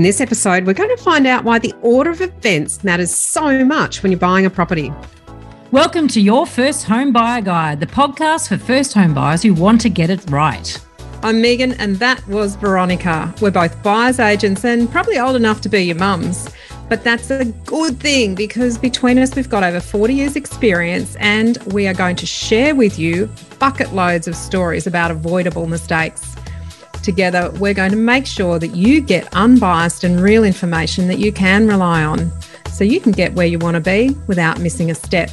[0.00, 3.62] In this episode, we're going to find out why the order of events matters so
[3.66, 4.90] much when you're buying a property.
[5.72, 9.82] Welcome to Your First Home Buyer Guide, the podcast for first home buyers who want
[9.82, 10.82] to get it right.
[11.22, 13.34] I'm Megan, and that was Veronica.
[13.42, 16.48] We're both buyers agents and probably old enough to be your mums.
[16.88, 21.58] But that's a good thing because between us, we've got over 40 years' experience and
[21.74, 23.28] we are going to share with you
[23.58, 26.36] bucket loads of stories about avoidable mistakes.
[27.02, 31.32] Together, we're going to make sure that you get unbiased and real information that you
[31.32, 32.30] can rely on
[32.70, 35.30] so you can get where you want to be without missing a step.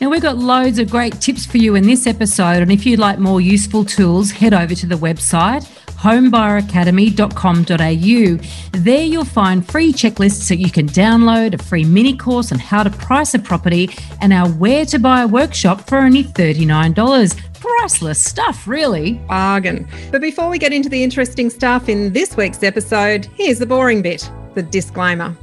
[0.00, 2.62] Now, we've got loads of great tips for you in this episode.
[2.62, 5.68] And if you'd like more useful tools, head over to the website
[6.00, 8.78] homebuyeracademy.com.au.
[8.78, 12.82] There you'll find free checklists that you can download, a free mini course on how
[12.82, 13.90] to price a property,
[14.22, 19.14] and our Where to Buy workshop for only $39 priceless stuff, really.
[19.28, 19.86] Bargain.
[20.10, 24.02] But before we get into the interesting stuff in this week's episode, here's the boring
[24.02, 25.36] bit the disclaimer.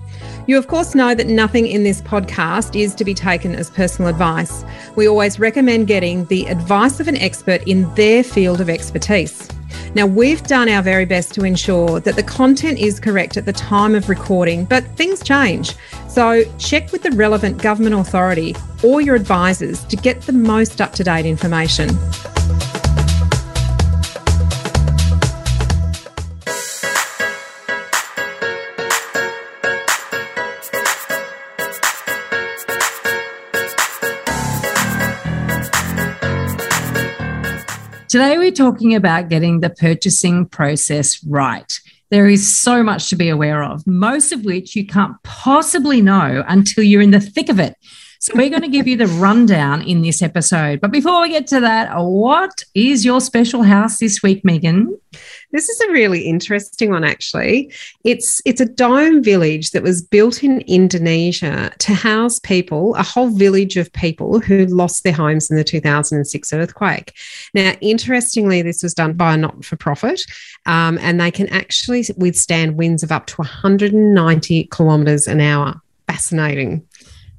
[0.48, 4.10] You, of course, know that nothing in this podcast is to be taken as personal
[4.10, 4.64] advice.
[4.96, 9.50] We always recommend getting the advice of an expert in their field of expertise.
[9.96, 13.54] Now, we've done our very best to ensure that the content is correct at the
[13.54, 15.76] time of recording, but things change.
[16.08, 20.94] So, check with the relevant government authority or your advisors to get the most up
[20.94, 21.90] to date information.
[38.10, 41.70] Today, we're talking about getting the purchasing process right.
[42.10, 46.42] There is so much to be aware of, most of which you can't possibly know
[46.48, 47.76] until you're in the thick of it.
[48.22, 50.80] So, we're going to give you the rundown in this episode.
[50.80, 54.98] But before we get to that, what is your special house this week, Megan?
[55.52, 57.72] This is a really interesting one, actually.
[58.04, 63.30] It's it's a dome village that was built in Indonesia to house people, a whole
[63.30, 67.14] village of people who lost their homes in the 2006 earthquake.
[67.54, 70.22] Now, interestingly, this was done by a not for profit,
[70.66, 75.82] um, and they can actually withstand winds of up to 190 kilometres an hour.
[76.08, 76.86] Fascinating.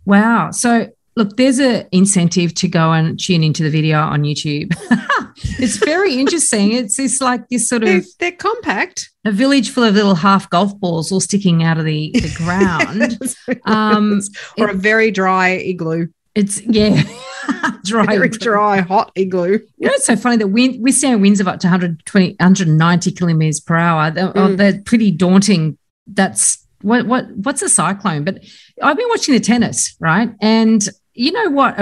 [0.06, 0.50] Wow.
[0.50, 4.72] So look, there's an incentive to go and tune into the video on YouTube.
[5.59, 6.72] it's very interesting.
[6.72, 9.10] It's this like this sort of they're, they're, compact.
[9.25, 13.60] A village full of little half golf balls all sticking out of the, the ground.
[13.64, 14.20] um,
[14.58, 16.08] or it, a very dry igloo.
[16.34, 17.03] It's yeah.
[17.84, 19.58] dry, very dry, hot igloo.
[19.76, 23.12] You know, it's so funny that wind, we're seeing winds of up to 120, 190
[23.12, 24.10] kilometers per hour.
[24.10, 24.56] They're, mm.
[24.56, 25.78] they're pretty daunting.
[26.06, 28.25] That's what what what's a cyclone?
[28.25, 28.44] But
[28.82, 30.31] I've been watching the tennis, right?
[30.41, 31.75] And you know what?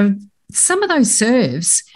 [0.53, 1.83] Some of those serves,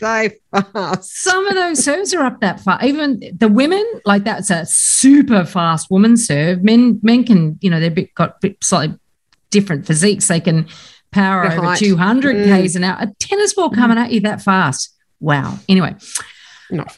[0.00, 1.22] they fast.
[1.22, 2.82] Some of those serves are up that far.
[2.82, 6.64] Even the women, like that's a super fast woman serve.
[6.64, 8.96] Men, men can, you know, they've got slightly
[9.50, 10.28] different physiques.
[10.28, 10.66] They can
[11.10, 11.78] power the over height.
[11.78, 12.44] 200 mm.
[12.46, 12.96] k's an hour.
[13.00, 14.02] A tennis ball coming mm.
[14.02, 14.94] at you that fast.
[15.20, 15.58] Wow.
[15.68, 15.94] Anyway.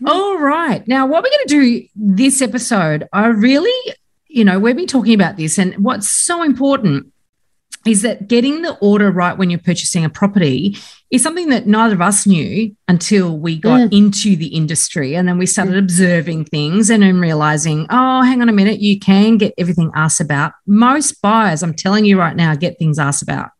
[0.06, 0.86] All right.
[0.86, 3.94] Now, what we're going to do this episode, I really,
[4.28, 7.12] you know, we've been talking about this, and what's so important
[7.86, 10.76] is that getting the order right when you're purchasing a property
[11.10, 13.96] is something that neither of us knew until we got mm.
[13.96, 15.78] into the industry and then we started mm.
[15.78, 20.20] observing things and then realizing oh hang on a minute you can get everything asked
[20.20, 23.50] about most buyers i'm telling you right now get things asked about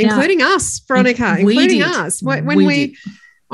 [0.00, 1.88] including now, us veronica including did.
[1.88, 2.96] us when we, we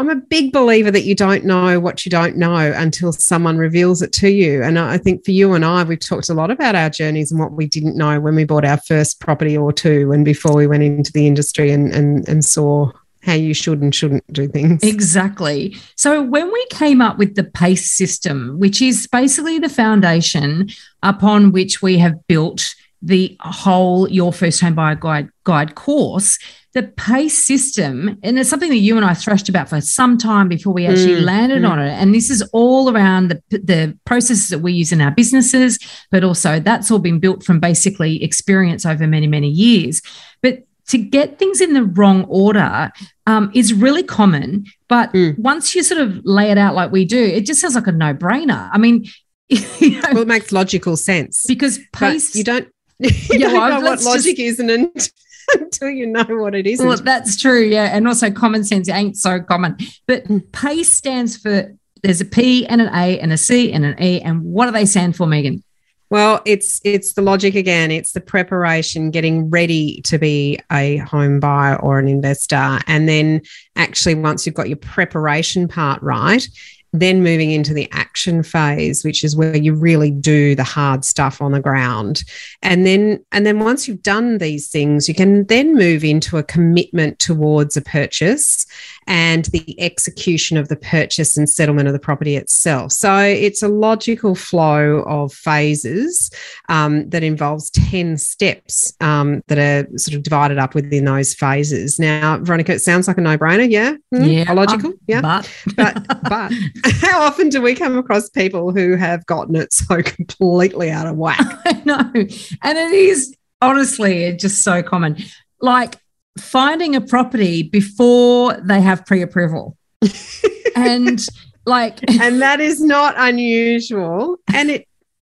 [0.01, 4.01] I'm a big believer that you don't know what you don't know until someone reveals
[4.01, 4.63] it to you.
[4.63, 7.39] And I think for you and I, we've talked a lot about our journeys and
[7.39, 10.67] what we didn't know when we bought our first property or two and before we
[10.67, 12.91] went into the industry and, and, and saw
[13.23, 14.83] how you should and shouldn't do things.
[14.83, 15.77] Exactly.
[15.97, 20.71] So when we came up with the PACE system, which is basically the foundation
[21.03, 26.39] upon which we have built the whole Your First Home Buyer Guide, guide course,
[26.73, 30.49] the PACE system, and it's something that you and I thrashed about for some time
[30.49, 31.69] before we actually mm, landed mm.
[31.69, 31.91] on it.
[31.91, 35.79] And this is all around the, the processes that we use in our businesses,
[36.13, 40.01] but also that's all been built from basically experience over many, many years.
[40.43, 42.91] But to get things in the wrong order
[43.27, 44.67] um, is really common.
[44.89, 45.39] But mm.
[45.39, 47.93] once you sort of lay it out like we do, it just sounds like a
[47.93, 48.69] no brainer.
[48.73, 49.07] I mean,
[49.49, 52.31] you know, well, it makes logical sense because PACE.
[52.31, 52.69] But you don't.
[53.31, 54.71] You yeah, well, know what logic just, is, and
[55.59, 56.81] until you know what it is.
[56.81, 57.63] Well, that's true.
[57.63, 57.97] Yeah.
[57.97, 59.79] And also common sense ain't so common.
[60.07, 60.39] But hmm.
[60.53, 64.21] PACE stands for there's a P and an A and a C and an E.
[64.21, 65.63] And what do they stand for, Megan?
[66.11, 67.93] Well, it's it's the logic again.
[67.93, 73.43] It's the preparation, getting ready to be a home buyer or an investor, and then
[73.77, 76.45] actually once you've got your preparation part right,
[76.93, 81.41] then moving into the action phase which is where you really do the hard stuff
[81.41, 82.25] on the ground.
[82.63, 86.43] And then and then once you've done these things you can then move into a
[86.43, 88.67] commitment towards a purchase
[89.07, 92.93] and the execution of the purchase and settlement of the property itself.
[92.93, 96.31] So it's a logical flow of phases
[96.69, 101.99] um, that involves 10 steps um, that are sort of divided up within those phases.
[101.99, 103.71] Now, Veronica, it sounds like a no brainer.
[103.71, 103.95] Yeah.
[104.15, 104.53] Mm, yeah.
[104.53, 104.93] Logical.
[105.07, 105.21] yeah.
[105.21, 106.53] But, but, but
[107.01, 111.17] how often do we come across people who have gotten it so completely out of
[111.17, 111.41] whack?
[111.65, 112.11] I know.
[112.15, 115.17] And it is honestly just so common.
[115.61, 115.97] Like
[116.39, 119.77] finding a property before they have pre-approval.
[120.77, 121.27] and
[121.67, 124.37] like and that is not unusual.
[124.53, 124.89] And it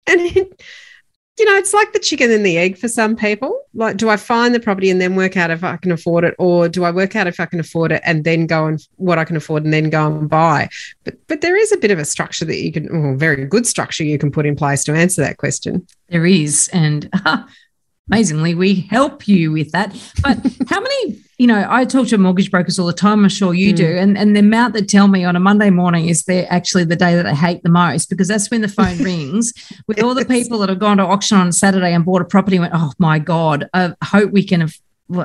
[0.07, 0.61] and it
[1.37, 3.59] you know it's like the chicken and the egg for some people.
[3.73, 6.33] Like do i find the property and then work out if i can afford it?
[6.39, 9.19] Or do i work out if i can afford it and then go and what
[9.19, 10.69] i can afford and then go and buy?
[11.03, 13.67] But but there is a bit of a structure that you can well, very good
[13.67, 15.85] structure you can put in place to answer that question.
[16.09, 16.69] There is.
[16.73, 17.09] And
[18.07, 19.95] amazingly, we help you with that.
[20.21, 20.37] But
[20.69, 23.73] how many, you know, I talk to mortgage brokers all the time, I'm sure you
[23.73, 23.77] mm.
[23.77, 23.97] do.
[23.97, 26.95] And, and the amount that tell me on a Monday morning is they're actually the
[26.95, 29.53] day that they hate the most because that's when the phone rings
[29.87, 32.57] with all the people that have gone to auction on Saturday and bought a property
[32.57, 34.69] and went, oh my God, I hope we can,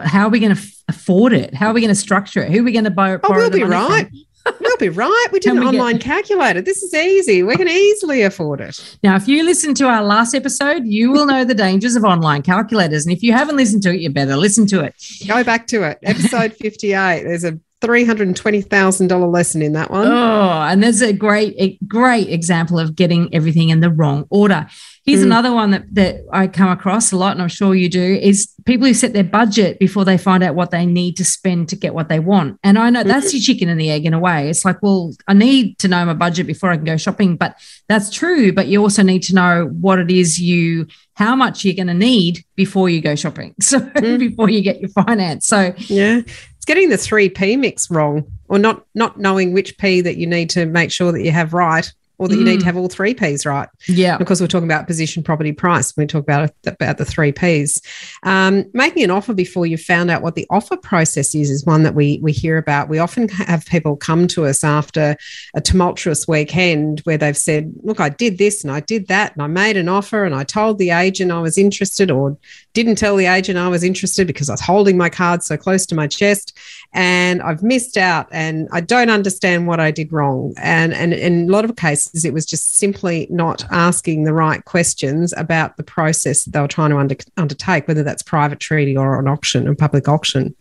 [0.05, 1.55] how are we going to afford it?
[1.55, 2.51] How are we going to structure it?
[2.51, 3.19] Who are we going to buy?
[3.23, 4.09] Oh, we'll be right.
[4.09, 4.25] From?
[4.61, 5.27] We'll be right.
[5.33, 6.03] We did an online get...
[6.03, 6.61] calculator.
[6.61, 7.43] This is easy.
[7.43, 8.99] We can easily afford it.
[9.03, 12.43] Now, if you listen to our last episode, you will know the dangers of online
[12.43, 13.07] calculators.
[13.07, 14.95] And if you haven't listened to it, you better listen to it.
[15.27, 15.99] Go back to it.
[16.03, 17.25] Episode 58.
[17.25, 20.07] There's a $320,000 lesson in that one.
[20.07, 24.67] Oh, and there's a great, a great example of getting everything in the wrong order.
[25.11, 25.27] Here's mm.
[25.27, 28.55] another one that, that I come across a lot, and I'm sure you do, is
[28.65, 31.77] people who set their budget before they find out what they need to spend to
[31.77, 32.61] get what they want.
[32.63, 33.37] And I know that's mm-hmm.
[33.37, 34.49] your chicken and the egg in a way.
[34.49, 37.57] It's like, well, I need to know my budget before I can go shopping, but
[37.89, 38.53] that's true.
[38.53, 41.95] But you also need to know what it is you, how much you're going to
[41.95, 43.57] need before you go shopping.
[43.63, 44.17] So mm.
[44.17, 45.49] before you get your finance.
[45.49, 50.03] So yeah, it's getting the three P mix wrong, or not not knowing which P
[50.03, 52.41] that you need to make sure that you have right or that mm.
[52.41, 52.67] you need to mm.
[52.67, 53.67] have all three P's right.
[53.89, 54.19] Yeah.
[54.19, 55.97] Because we're talking about position, property, price.
[55.97, 57.81] We talk about about the three P's.
[58.25, 61.83] Um, making an offer before you've found out what the offer process is is one
[61.85, 62.91] that we we hear about.
[62.91, 65.17] We often have people come to us after
[65.55, 69.43] a tumultuous weekend where they've said, "Look, I did this and I did that and
[69.43, 72.37] I made an offer and I told the agent I was interested or
[72.73, 75.87] didn't tell the agent I was interested because I was holding my card so close
[75.87, 76.57] to my chest
[76.93, 81.49] and I've missed out and I don't understand what I did wrong." And and in
[81.49, 85.83] a lot of cases it was just simply not asking the right questions about the
[85.83, 89.75] process they were trying to under, undertake, whether that's private treaty or an auction, a
[89.75, 90.55] public auction.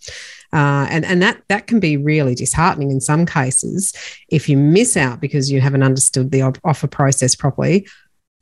[0.52, 3.94] Uh, and and that that can be really disheartening in some cases
[4.30, 7.88] if you miss out because you haven't understood the offer process properly,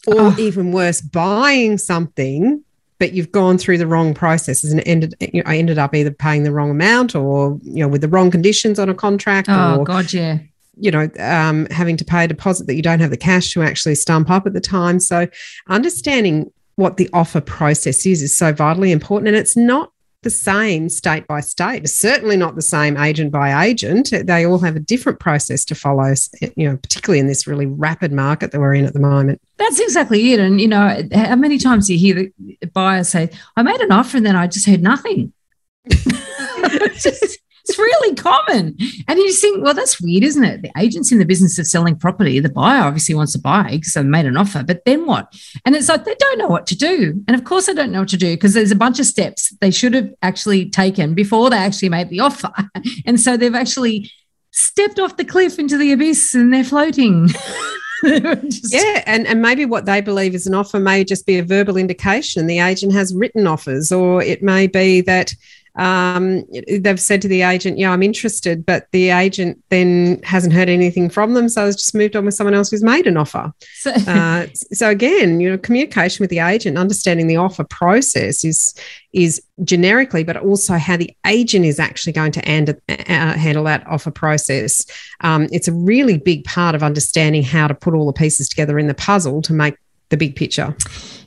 [0.07, 0.35] or oh.
[0.39, 2.63] even worse, buying something
[2.99, 6.11] but you've gone through the wrong processes and ended you know, I ended up either
[6.11, 9.47] paying the wrong amount or you know with the wrong conditions on a contract.
[9.49, 10.39] Oh or, God, yeah
[10.79, 13.63] you know, um, having to pay a deposit that you don't have the cash to
[13.63, 14.99] actually stump up at the time.
[14.99, 15.27] So,
[15.67, 19.27] understanding what the offer process is is so vitally important.
[19.27, 19.91] And it's not
[20.27, 21.87] the same state by state.
[21.87, 24.11] Certainly not the same agent by agent.
[24.11, 26.13] They all have a different process to follow,
[26.57, 29.39] you know, particularly in this really rapid market that we're in at the moment.
[29.55, 30.41] That's exactly it.
[30.41, 33.93] And, you know, how many times do you hear the buyer say, I made an
[33.93, 35.31] offer and then I just heard nothing?
[35.87, 38.77] just, it's really common.
[39.07, 40.61] And you think, well, that's weird, isn't it?
[40.61, 42.39] The agent's in the business of selling property.
[42.39, 45.33] The buyer obviously wants to buy because they've made an offer, but then what?
[45.65, 47.23] And it's like they don't know what to do.
[47.27, 49.55] And of course, they don't know what to do because there's a bunch of steps
[49.59, 52.51] they should have actually taken before they actually made the offer.
[53.05, 54.11] And so they've actually
[54.51, 57.27] stepped off the cliff into the abyss and they're floating.
[58.03, 58.73] just...
[58.73, 61.77] Yeah, and, and maybe what they believe is an offer may just be a verbal
[61.77, 62.47] indication.
[62.47, 65.33] The agent has written offers, or it may be that
[65.77, 66.43] um,
[66.79, 71.09] they've said to the agent, "Yeah, I'm interested," but the agent then hasn't heard anything
[71.09, 73.53] from them, so has just moved on with someone else who's made an offer.
[73.75, 78.73] So, uh, so again, you know, communication with the agent, understanding the offer process is
[79.13, 83.85] is generically, but also how the agent is actually going to and, uh, handle that
[83.87, 84.85] offer process.
[85.21, 88.77] Um, it's a really big part of understanding how to put all the pieces together
[88.77, 89.75] in the puzzle to make
[90.09, 90.75] the big picture.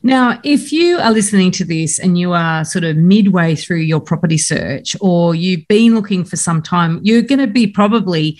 [0.02, 4.00] Now, if you are listening to this and you are sort of midway through your
[4.00, 8.38] property search or you've been looking for some time, you're going to be probably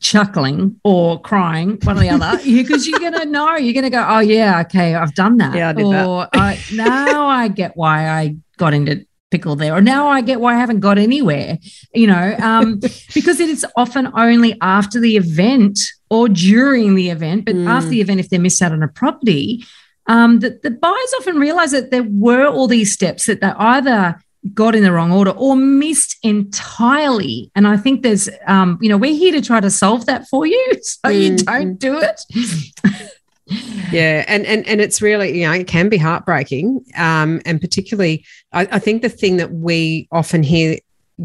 [0.00, 3.90] chuckling or crying, one or the other, because you're going to know, you're going to
[3.90, 5.54] go, oh, yeah, okay, I've done that.
[5.54, 6.28] Yeah, I did or that.
[6.34, 10.54] I, now I get why I got into pickle there or now i get why
[10.54, 11.58] i haven't got anywhere
[11.94, 12.78] you know um,
[13.14, 15.78] because it is often only after the event
[16.10, 17.68] or during the event but mm.
[17.68, 19.64] after the event if they miss out on a property
[20.08, 24.16] um, that the buyers often realize that there were all these steps that they either
[24.54, 27.50] got in the wrong order or missed entirely.
[27.54, 30.46] And I think there's, um, you know, we're here to try to solve that for
[30.46, 31.22] you so mm.
[31.22, 32.20] you don't do it.
[33.46, 38.24] yeah and and and it's really you know it can be heartbreaking um and particularly
[38.52, 40.78] I, I think the thing that we often hear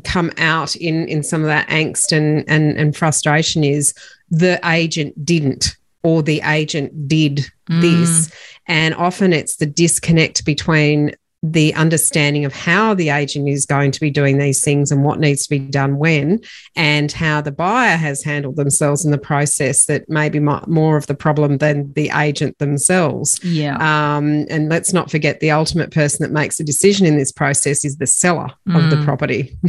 [0.03, 3.93] come out in in some of that angst and and and frustration is
[4.29, 7.81] the agent didn't or the agent did mm.
[7.81, 8.31] this
[8.67, 13.99] and often it's the disconnect between the understanding of how the agent is going to
[13.99, 16.39] be doing these things and what needs to be done when,
[16.75, 21.07] and how the buyer has handled themselves in the process that may be more of
[21.07, 23.39] the problem than the agent themselves.
[23.43, 23.75] Yeah.
[23.75, 27.83] Um, and let's not forget the ultimate person that makes a decision in this process
[27.83, 28.77] is the seller mm.
[28.77, 29.05] of the mm.
[29.05, 29.57] property.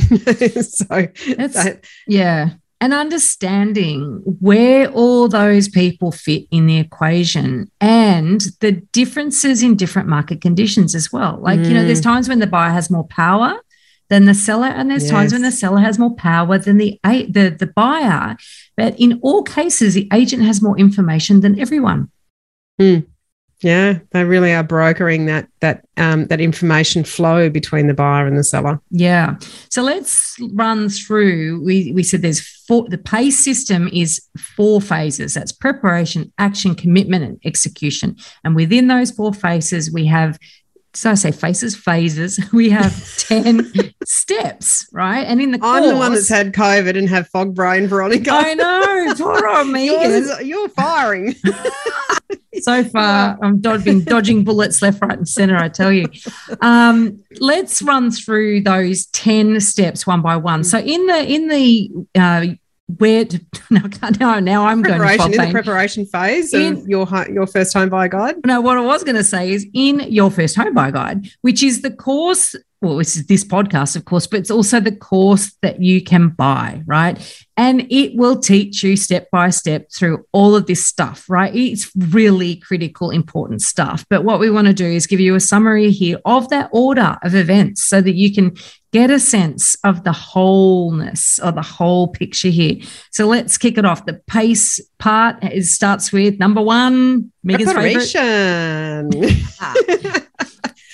[0.62, 2.50] so, that, yeah
[2.82, 10.08] and understanding where all those people fit in the equation and the differences in different
[10.08, 11.38] market conditions as well.
[11.40, 11.68] Like, mm.
[11.68, 12.10] you know, there's mm.
[12.10, 13.54] times when the buyer has more power
[14.08, 15.12] than the seller, and there's yes.
[15.12, 18.36] times when the seller has more power than the, the, the buyer.
[18.76, 22.10] But in all cases, the agent has more information than everyone.
[22.80, 23.06] Mm.
[23.62, 28.36] Yeah, they really are brokering that that um, that information flow between the buyer and
[28.36, 28.80] the seller.
[28.90, 29.36] Yeah.
[29.70, 31.62] So let's run through.
[31.64, 32.88] We we said there's four.
[32.88, 34.20] The PACE system is
[34.56, 35.34] four phases.
[35.34, 38.16] That's preparation, action, commitment, and execution.
[38.42, 40.38] And within those four phases, we have
[40.94, 42.38] so I say faces, phases.
[42.52, 43.72] We have 10
[44.04, 45.22] steps, right?
[45.22, 48.30] And in the course, I'm the one that's had COVID and have fog brain, Veronica.
[48.30, 49.14] I know.
[49.16, 49.86] Poor me.
[49.86, 51.34] You're, you're firing.
[52.60, 56.06] so far, I'm dodging, dodging bullets left, right, and center, I tell you.
[56.60, 60.62] Um, let's run through those 10 steps one by one.
[60.62, 62.46] So in the in the uh,
[62.86, 63.40] where to,
[64.20, 67.88] now, now I'm going to in the preparation phase in, of your your first home
[67.88, 68.36] buyer guide.
[68.44, 71.62] No, what I was going to say is in your first home buyer guide, which
[71.62, 75.56] is the course well, this is this podcast, of course, but it's also the course
[75.62, 77.16] that you can buy, right?
[77.56, 81.54] And it will teach you step by step through all of this stuff, right?
[81.54, 84.04] It's really critical, important stuff.
[84.10, 87.16] But what we want to do is give you a summary here of that order
[87.22, 88.56] of events so that you can
[88.92, 92.76] get a sense of the wholeness or the whole picture here.
[93.12, 94.06] So let's kick it off.
[94.06, 98.12] The pace part is, starts with number one, Megan's favorite.
[99.60, 100.26] Ah.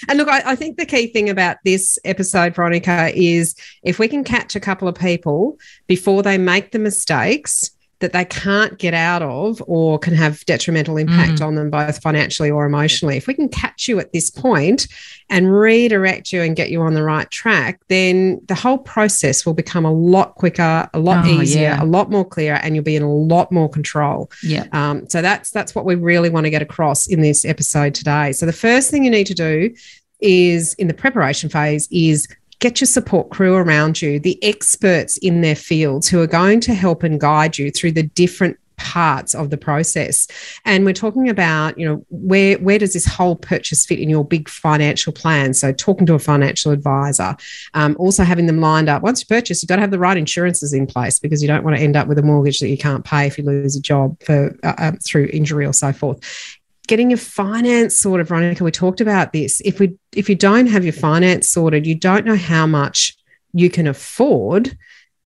[0.09, 4.09] And look, I, I, think the key thing about this episode, Veronica, is if we
[4.09, 8.95] can catch a couple of people before they make the mistakes that they can't get
[8.95, 11.47] out of or can have detrimental impact mm.
[11.47, 13.17] on them both financially or emotionally.
[13.17, 14.87] If we can catch you at this point
[15.29, 19.55] and redirect you and get you on the right track, then the whole process will
[19.55, 21.83] become a lot quicker, a lot oh, easier, yeah.
[21.83, 24.31] a lot more clear, and you'll be in a lot more control.
[24.43, 24.67] Yeah.
[24.73, 28.33] Um, so that's that's what we really want to get across in this episode today.
[28.33, 29.75] So the first thing you need to do
[30.21, 32.29] is in the preparation phase is
[32.61, 36.75] get your support crew around you, the experts in their fields who are going to
[36.75, 40.27] help and guide you through the different parts of the process.
[40.65, 44.25] And we're talking about you know where where does this whole purchase fit in your
[44.25, 45.53] big financial plan?
[45.53, 47.37] So talking to a financial advisor
[47.75, 49.03] um, also having them lined up.
[49.03, 51.65] Once you purchase you've got to have the right insurances in place because you don't
[51.65, 53.83] want to end up with a mortgage that you can't pay if you lose a
[53.83, 56.58] job for uh, uh through injury or so forth
[56.89, 59.61] getting your finance sorted, Veronica, we talked about this.
[59.65, 63.17] If we if you don't have your finance sorted, you don't know how much
[63.53, 64.77] you can afford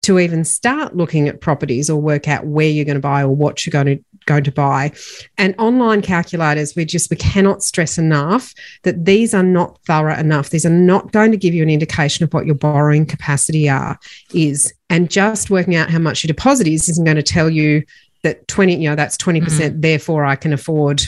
[0.03, 3.29] to even start looking at properties or work out where you're going to buy or
[3.29, 4.93] what you're going to going to buy.
[5.37, 10.51] And online calculators, we just we cannot stress enough that these are not thorough enough.
[10.51, 13.99] These are not going to give you an indication of what your borrowing capacity are
[14.33, 14.73] is.
[14.91, 17.83] And just working out how much your deposit is isn't going to tell you
[18.23, 21.03] that 20, you know, that's 20%, percent mm therefore I can afford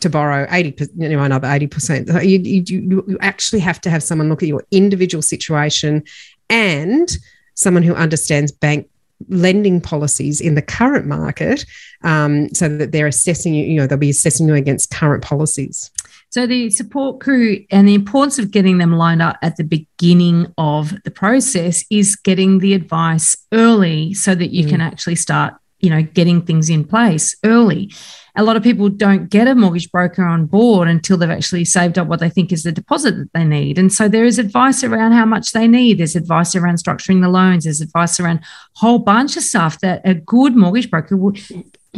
[0.00, 4.28] to borrow 80%, you know another 80% you, you, you actually have to have someone
[4.28, 6.02] look at your individual situation
[6.50, 7.16] and
[7.54, 8.88] someone who understands bank
[9.28, 11.64] lending policies in the current market
[12.02, 15.90] um, so that they're assessing you you know they'll be assessing you against current policies.
[16.30, 20.52] So the support crew and the importance of getting them lined up at the beginning
[20.58, 24.70] of the process is getting the advice early so that you mm.
[24.70, 27.92] can actually start you know getting things in place early
[28.36, 31.98] a lot of people don't get a mortgage broker on board until they've actually saved
[31.98, 33.78] up what they think is the deposit that they need.
[33.78, 35.98] And so there is advice around how much they need.
[35.98, 37.64] There's advice around structuring the loans.
[37.64, 38.42] There's advice around a
[38.74, 41.34] whole bunch of stuff that a good mortgage broker will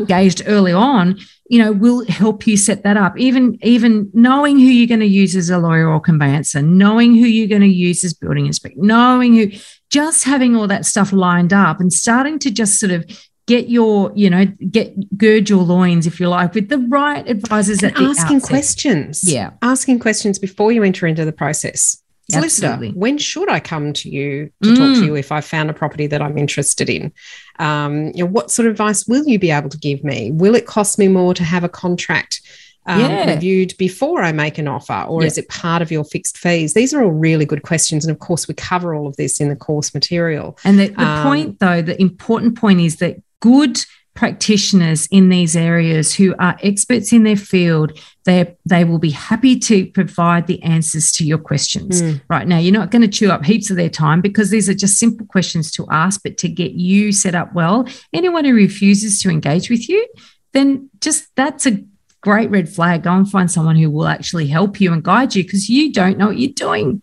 [0.06, 1.18] gauged early on,
[1.48, 3.18] you know, will help you set that up.
[3.18, 7.26] Even even knowing who you're going to use as a lawyer or conveyancer, knowing who
[7.26, 9.50] you're going to use as building inspector, knowing who,
[9.90, 13.04] just having all that stuff lined up and starting to just sort of
[13.48, 17.82] get your, you know, get gird your loins, if you like, with the right advisors
[17.82, 19.24] and asking questions.
[19.24, 22.00] Yeah, asking questions before you enter into the process.
[22.30, 23.00] Solicitor, Absolutely.
[23.00, 24.76] when should I come to you to mm.
[24.76, 25.06] talk to mm.
[25.06, 27.10] you if I found a property that I'm interested in?
[27.58, 30.30] Um, you know, what sort of advice will you be able to give me?
[30.30, 32.42] Will it cost me more to have a contract
[32.84, 33.34] um, yeah.
[33.34, 35.26] reviewed before I make an offer, or yeah.
[35.26, 36.74] is it part of your fixed fees?
[36.74, 39.48] These are all really good questions, and of course, we cover all of this in
[39.48, 40.58] the course material.
[40.64, 43.78] And the, the um, point, though, the important point is that good
[44.14, 49.56] practitioners in these areas who are experts in their field they they will be happy
[49.56, 52.02] to provide the answers to your questions.
[52.02, 52.20] Mm.
[52.28, 54.74] right now you're not going to chew up heaps of their time because these are
[54.74, 59.22] just simple questions to ask but to get you set up well anyone who refuses
[59.22, 60.04] to engage with you
[60.52, 61.84] then just that's a
[62.20, 63.04] great red flag.
[63.04, 66.18] Go and find someone who will actually help you and guide you because you don't
[66.18, 67.02] know what you're doing.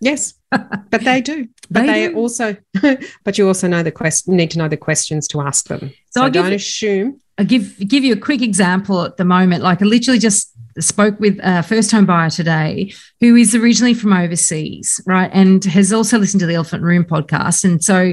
[0.00, 0.34] Yes
[0.90, 1.48] but they do.
[1.70, 2.16] But they, they do.
[2.16, 2.56] also,
[3.24, 4.36] but you also know the question.
[4.36, 5.94] Need to know the questions to ask them.
[6.10, 7.20] So, so don't give, assume.
[7.38, 9.62] I'll give give you a quick example at the moment.
[9.62, 14.12] Like I literally just spoke with a first home buyer today who is originally from
[14.12, 18.12] overseas, right, and has also listened to the Elephant Room podcast, and so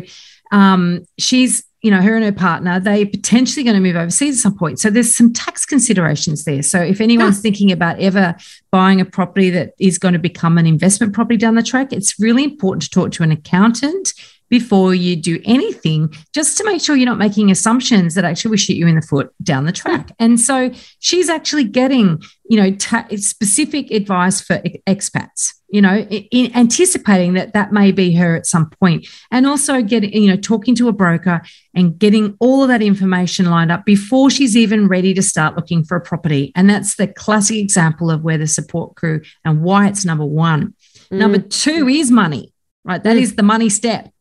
[0.51, 4.41] um, she's you know, her and her partner, they're potentially going to move overseas at
[4.41, 4.79] some point.
[4.79, 6.61] So there's some tax considerations there.
[6.61, 7.41] So if anyone's yeah.
[7.41, 8.35] thinking about ever
[8.71, 12.19] buying a property that is going to become an investment property down the track, it's
[12.19, 14.13] really important to talk to an accountant
[14.51, 18.57] before you do anything, just to make sure you're not making assumptions that actually will
[18.57, 20.11] shoot you in the foot down the track.
[20.19, 26.53] And so she's actually getting, you know, ta- specific advice for expats, you know, in,
[26.53, 29.07] anticipating that that may be her at some point.
[29.31, 31.41] and also getting, you know, talking to a broker
[31.73, 35.81] and getting all of that information lined up before she's even ready to start looking
[35.81, 36.51] for a property.
[36.57, 40.73] And that's the classic example of where the support crew and why it's number one.
[41.09, 41.17] Mm.
[41.17, 42.51] Number two is money,
[42.83, 43.01] right?
[43.01, 43.21] That mm.
[43.21, 44.11] is the money step.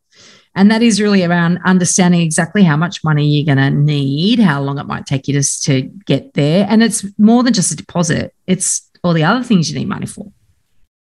[0.54, 4.60] And that is really around understanding exactly how much money you're going to need, how
[4.60, 6.66] long it might take you to, to get there.
[6.68, 10.06] And it's more than just a deposit, it's all the other things you need money
[10.06, 10.32] for.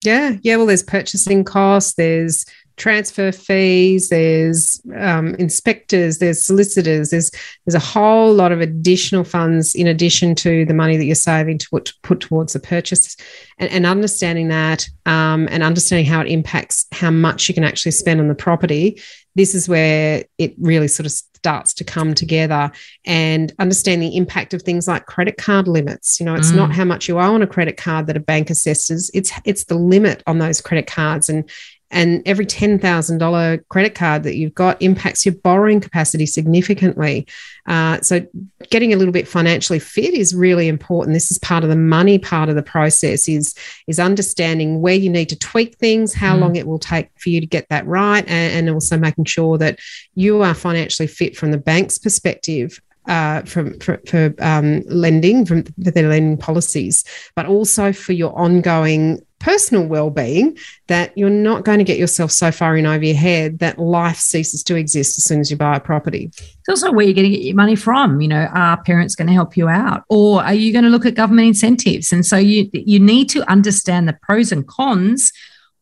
[0.05, 0.37] Yeah.
[0.43, 0.57] Yeah.
[0.57, 2.45] Well, there's purchasing costs, there's
[2.79, 7.31] transfer fees, there's um, inspectors, there's solicitors, there's
[7.67, 11.59] there's a whole lot of additional funds in addition to the money that you're saving
[11.59, 13.17] to put, put towards the purchase,
[13.59, 17.93] and, and understanding that um, and understanding how it impacts how much you can actually
[17.93, 19.01] spend on the property.
[19.35, 22.71] This is where it really sort of starts to come together
[23.05, 26.19] and understand the impact of things like credit card limits.
[26.19, 26.57] You know, it's mm.
[26.57, 29.65] not how much you owe on a credit card that a bank assesses; it's it's
[29.65, 31.49] the limit on those credit cards and
[31.91, 37.27] and every $10,000 credit card that you've got impacts your borrowing capacity significantly.
[37.67, 38.27] Uh, so,
[38.71, 41.15] getting a little bit financially fit is really important.
[41.15, 43.55] This is part of the money part of the process is,
[43.87, 46.41] is understanding where you need to tweak things, how mm.
[46.41, 49.57] long it will take for you to get that right, and, and also making sure
[49.59, 49.79] that
[50.15, 55.65] you are financially fit from the bank's perspective uh, from for, for um, lending from
[55.65, 61.79] for their lending policies, but also for your ongoing personal well-being that you're not going
[61.79, 65.25] to get yourself so far in over your head that life ceases to exist as
[65.25, 66.31] soon as you buy a property.
[66.35, 68.21] It's also where you're going to get your money from.
[68.21, 71.07] You know, are parents going to help you out, or are you going to look
[71.07, 72.13] at government incentives?
[72.13, 75.33] And so you you need to understand the pros and cons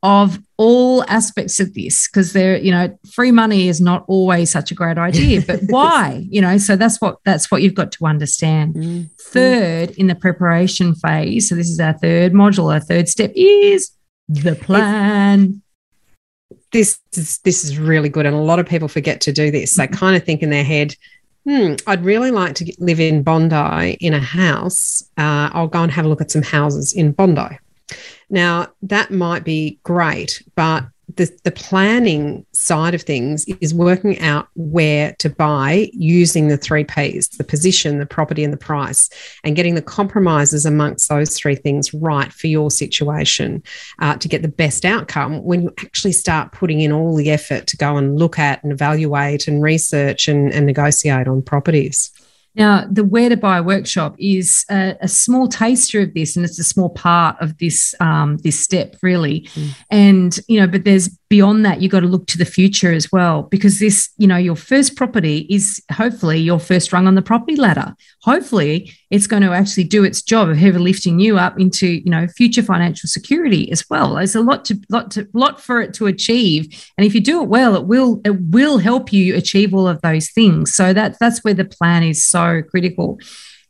[0.06, 4.70] of all aspects of this because there you know free money is not always such
[4.70, 8.06] a great idea but why you know so that's what that's what you've got to
[8.06, 9.02] understand mm-hmm.
[9.20, 13.90] third in the preparation phase so this is our third module our third step is
[14.28, 15.60] the plan
[16.70, 19.74] this is this is really good and a lot of people forget to do this
[19.74, 19.94] they mm-hmm.
[19.94, 20.94] kind of think in their head
[21.44, 25.04] hmm, I'd really like to live in Bondi in a house.
[25.16, 27.56] Uh, I'll go and have a look at some houses in Bondi.
[28.28, 30.84] Now, that might be great, but
[31.14, 36.84] the, the planning side of things is working out where to buy using the three
[36.84, 39.08] P's the position, the property, and the price,
[39.44, 43.62] and getting the compromises amongst those three things right for your situation
[44.00, 47.66] uh, to get the best outcome when you actually start putting in all the effort
[47.68, 52.10] to go and look at and evaluate and research and, and negotiate on properties.
[52.56, 56.58] Now, the Where to Buy workshop is a, a, small taster of this, and it's
[56.58, 59.42] a small part of this um, this step, really.
[59.54, 59.68] Mm.
[59.90, 63.10] And you know, but there's beyond that, you've got to look to the future as
[63.10, 67.22] well, because this, you know, your first property is hopefully your first rung on the
[67.22, 67.94] property ladder.
[68.22, 72.10] Hopefully, it's going to actually do its job of heavy lifting you up into, you
[72.10, 74.14] know, future financial security as well.
[74.14, 77.42] There's a lot to lot to lot for it to achieve, and if you do
[77.42, 80.74] it well, it will it will help you achieve all of those things.
[80.74, 83.18] So that that's where the plan is so so critical.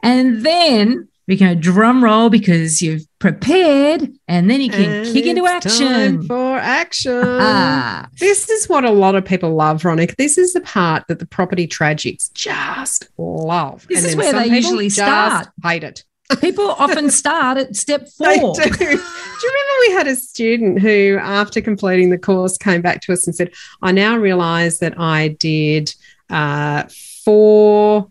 [0.03, 5.27] And then we can drum roll because you've prepared and then you can and kick
[5.27, 6.23] into action.
[6.23, 7.21] for action.
[7.25, 8.09] Ah.
[8.21, 10.15] This is what a lot of people love, Veronica.
[10.17, 13.87] This is the part that the property tragics just love.
[13.89, 15.49] This and is where they usually start.
[15.65, 16.05] Hate it.
[16.41, 18.55] People often start at step four.
[18.55, 18.63] Do.
[18.63, 18.85] do.
[18.85, 23.27] you remember we had a student who, after completing the course, came back to us
[23.27, 25.93] and said, I now realize that I did
[26.31, 26.85] uh,
[27.25, 28.11] four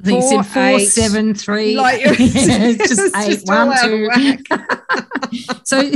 [0.00, 1.76] I think four, said four, eight, seven, three.
[1.76, 4.08] Like, just eight, just one, two.
[5.64, 5.90] so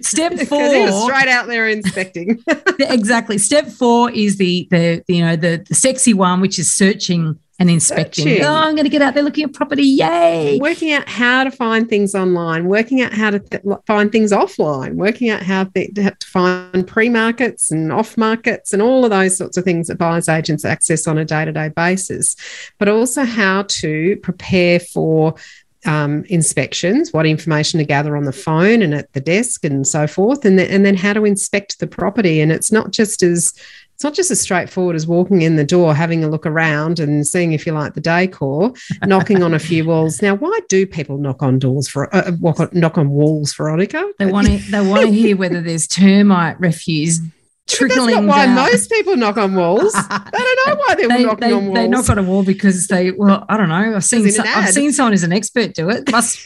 [0.00, 2.42] step four, straight out there inspecting.
[2.78, 3.36] exactly.
[3.36, 7.70] Step four is the the you know the, the sexy one, which is searching and
[7.70, 8.42] inspecting.
[8.42, 9.84] Oh, I'm going to get out there looking at property.
[9.84, 10.58] Yay.
[10.60, 14.94] Working out how to find things online, working out how to th- find things offline,
[14.94, 19.36] working out how th- to find pre markets and off markets and all of those
[19.36, 22.34] sorts of things that buyers agents access on a day to day basis,
[22.80, 25.36] but also how to prepare for
[25.84, 30.08] um, inspections, what information to gather on the phone and at the desk and so
[30.08, 32.40] forth, and, and then how to inspect the property.
[32.40, 33.54] And it's not just as
[34.02, 37.24] it's not just as straightforward as walking in the door, having a look around and
[37.24, 38.72] seeing if you like the decor,
[39.06, 40.20] knocking on a few walls.
[40.20, 44.04] Now, why do people knock on doors for uh, uh knock on walls, Veronica?
[44.18, 47.20] They want to they want to hear whether there's termite refuse
[47.68, 49.92] trickling that's not why most people knock on walls.
[49.96, 51.74] I don't know why they're they, knocking they, on walls.
[51.76, 53.94] They knock on a wall because they well, I don't know.
[53.94, 56.10] I've seen so, I've seen someone who's an expert do it.
[56.10, 56.44] Must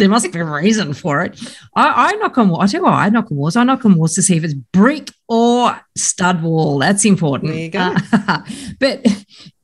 [0.00, 1.38] there must be a reason for it.
[1.76, 2.62] I, I knock on walls.
[2.62, 3.54] I tell you what, I knock on walls.
[3.54, 6.78] I knock on walls to see if it's brick or stud wall.
[6.78, 7.52] That's important.
[7.52, 7.94] There you go.
[8.12, 8.42] Uh,
[8.80, 9.06] but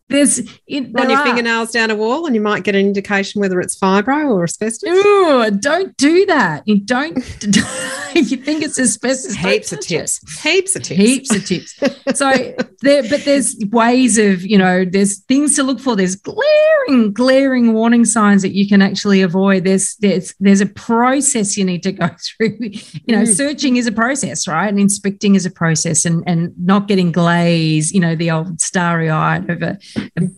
[0.08, 0.38] there's
[0.68, 1.24] in, run your are.
[1.24, 4.88] fingernails down a wall and you might get an indication whether it's fibro or asbestos.
[4.88, 6.62] Ooh, don't do that.
[6.66, 9.34] You don't if you think it's asbestos.
[9.34, 10.22] Heaps of tips.
[10.22, 10.48] It.
[10.48, 11.00] Heaps of tips.
[11.00, 12.18] Heaps of tips.
[12.18, 15.96] so there, but there's ways of, you know, there's things to look for.
[15.96, 19.64] There's glaring, glaring warning signs that you can actually avoid.
[19.64, 22.58] There's there's there's a process you need to go through.
[22.60, 23.36] You know, mm.
[23.36, 24.68] searching is a process, right?
[24.68, 29.10] And inspecting is a process and and not getting glaze, you know, the old starry
[29.10, 29.78] eyed over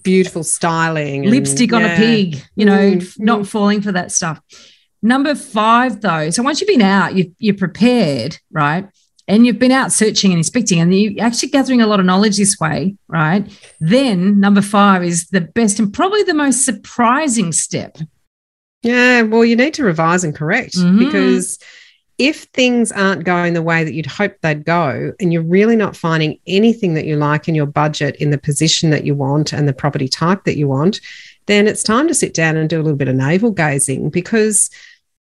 [0.03, 1.95] beautiful styling, lipstick on yeah.
[1.95, 3.47] a pig, you know, mm, not mm.
[3.47, 4.41] falling for that stuff.
[5.03, 8.89] Number five, though, so once you've been out, you, you're prepared, right?
[9.29, 12.39] And you've been out searching and inspecting, and you're actually gathering a lot of knowledge
[12.39, 13.47] this way, right?
[13.79, 17.99] Then number five is the best and probably the most surprising step.
[18.83, 20.99] Yeah, well, you need to revise and correct mm-hmm.
[20.99, 21.59] because
[22.19, 25.97] if things aren't going the way that you'd hope they'd go, and you're really not
[25.97, 29.69] finding anything that you like in your budget, in the position that you want, and
[29.69, 31.01] the property type that you want,
[31.47, 34.69] then it's time to sit down and do a little bit of navel gazing because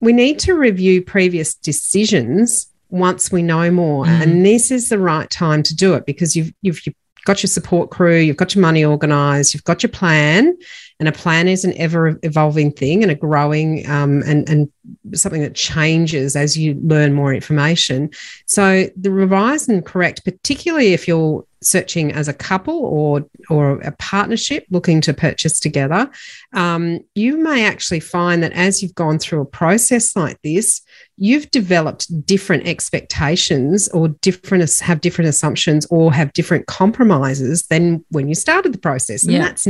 [0.00, 4.04] we need to review previous decisions once we know more.
[4.04, 4.22] Mm.
[4.22, 7.48] And this is the right time to do it because you've, you've, you've got your
[7.48, 10.56] support crew, you've got your money organized, you've got your plan,
[10.98, 14.70] and a plan is an ever evolving thing and a growing um, and, and
[15.14, 18.10] something that changes as you learn more information.
[18.46, 23.92] So the revise and correct, particularly if you're searching as a couple or or a
[23.92, 26.10] partnership looking to purchase together,
[26.54, 30.82] um, you may actually find that as you've gone through a process like this,
[31.16, 38.28] you've developed different expectations or different have different assumptions or have different compromises than when
[38.28, 39.38] you started the process and yeah.
[39.38, 39.64] that's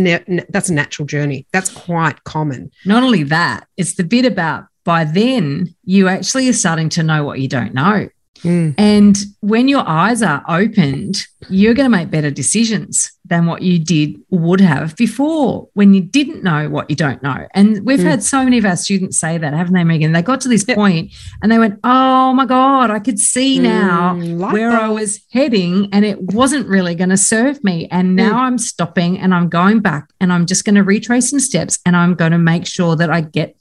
[0.48, 1.21] that's a natural journey
[1.52, 2.70] that's quite common.
[2.84, 7.24] Not only that it's the bit about by then you actually are starting to know
[7.24, 8.08] what you don't know
[8.42, 8.74] Mm.
[8.76, 13.78] And when your eyes are opened, you're going to make better decisions than what you
[13.78, 17.46] did would have before when you didn't know what you don't know.
[17.54, 18.04] And we've mm.
[18.04, 20.12] had so many of our students say that, haven't they, Megan?
[20.12, 23.62] They got to this point and they went, Oh my God, I could see mm,
[23.62, 24.82] now like where that.
[24.82, 27.88] I was heading and it wasn't really going to serve me.
[27.90, 28.16] And mm.
[28.16, 31.78] now I'm stopping and I'm going back and I'm just going to retrace some steps
[31.86, 33.56] and I'm going to make sure that I get,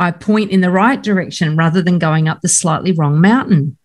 [0.00, 3.78] I point in the right direction rather than going up the slightly wrong mountain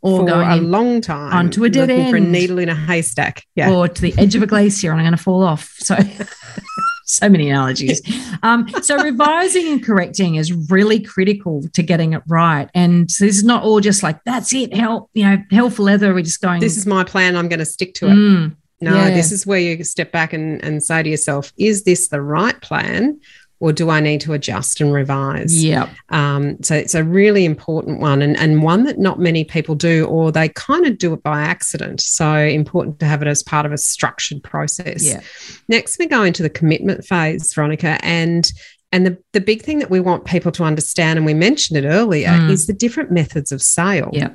[0.00, 2.74] or for going a long time onto a dead end for a needle in a
[2.74, 3.44] haystack.
[3.54, 3.72] Yeah.
[3.72, 5.74] or to the edge of a glacier and i'm going to fall off.
[5.78, 5.96] So
[7.08, 8.02] so many analogies.
[8.42, 12.68] Um, so revising and correcting is really critical to getting it right.
[12.74, 15.82] And so this is not all just like that's it hell you know hell for
[15.82, 16.14] leather.
[16.14, 17.36] We're just going this is my plan.
[17.36, 18.12] I'm going to stick to it.
[18.12, 19.10] Mm, no yeah.
[19.10, 22.60] this is where you step back and, and say to yourself is this the right
[22.60, 23.18] plan
[23.60, 25.64] or do I need to adjust and revise?
[25.64, 25.90] Yeah.
[26.10, 30.06] Um, so it's a really important one and, and one that not many people do,
[30.06, 32.00] or they kind of do it by accident.
[32.00, 35.04] So important to have it as part of a structured process.
[35.04, 35.20] Yeah.
[35.68, 38.50] Next, we go into the commitment phase, Veronica, and
[38.90, 41.86] and the, the big thing that we want people to understand, and we mentioned it
[41.86, 42.50] earlier, mm.
[42.50, 44.08] is the different methods of sale.
[44.12, 44.30] Yeah.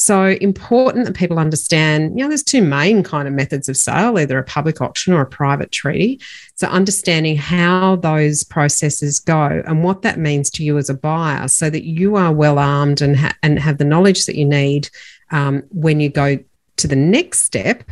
[0.00, 4.18] So important that people understand, you know, there's two main kind of methods of sale,
[4.18, 6.18] either a public auction or a private treaty.
[6.54, 11.48] So understanding how those processes go and what that means to you as a buyer
[11.48, 14.88] so that you are well armed and, ha- and have the knowledge that you need
[15.32, 16.38] um, when you go
[16.78, 17.84] to the next step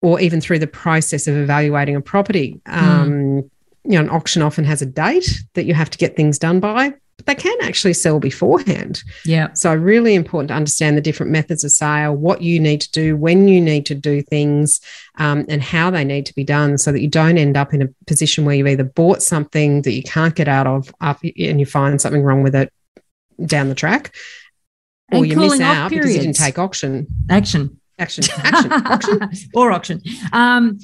[0.00, 2.62] or even through the process of evaluating a property.
[2.66, 2.82] Mm.
[2.82, 3.36] Um,
[3.84, 6.60] you know, an auction often has a date that you have to get things done
[6.60, 6.94] by,
[7.26, 9.02] they can actually sell beforehand.
[9.24, 9.52] Yeah.
[9.54, 13.16] So really important to understand the different methods of sale, what you need to do,
[13.16, 14.80] when you need to do things,
[15.18, 17.82] um, and how they need to be done, so that you don't end up in
[17.82, 21.60] a position where you either bought something that you can't get out of up and
[21.60, 22.72] you find something wrong with it
[23.44, 24.14] down the track,
[25.12, 26.08] or and you miss out periods.
[26.08, 30.02] because you didn't take auction action action action auction or auction.
[30.32, 30.78] Um,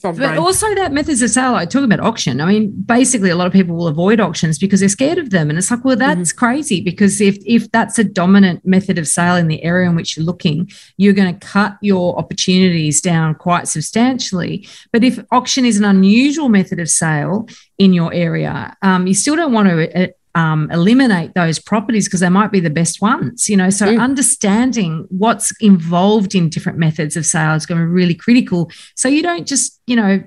[0.00, 2.40] but also that methods of sale, like talking about auction.
[2.40, 5.50] I mean, basically a lot of people will avoid auctions because they're scared of them.
[5.50, 6.38] And it's like, well, that's mm-hmm.
[6.38, 10.16] crazy because if if that's a dominant method of sale in the area in which
[10.16, 14.68] you're looking, you're going to cut your opportunities down quite substantially.
[14.92, 19.36] But if auction is an unusual method of sale in your area, um, you still
[19.36, 23.48] don't want to uh, um, eliminate those properties because they might be the best ones,
[23.48, 23.70] you know.
[23.70, 24.00] So mm.
[24.00, 28.70] understanding what's involved in different methods of sale is going to be really critical.
[28.94, 30.22] So you don't just, you know,